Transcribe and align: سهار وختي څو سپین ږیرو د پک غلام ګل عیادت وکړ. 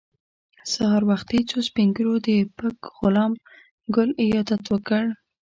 سهار 0.71 1.01
وختي 1.09 1.39
څو 1.49 1.57
سپین 1.67 1.87
ږیرو 1.95 2.15
د 2.27 2.29
پک 2.57 2.77
غلام 2.99 3.31
ګل 3.95 4.09
عیادت 4.23 4.63
وکړ. 4.69 5.03